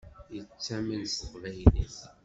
[0.33, 1.95] Yettamen s teqbaylit.